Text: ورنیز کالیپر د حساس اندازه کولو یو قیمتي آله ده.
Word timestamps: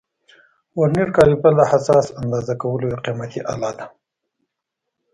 ورنیز 0.79 1.09
کالیپر 1.17 1.53
د 1.57 1.61
حساس 1.71 2.05
اندازه 2.21 2.53
کولو 2.61 2.85
یو 2.91 2.97
قیمتي 3.05 3.41
آله 3.53 3.71
ده. 3.77 3.85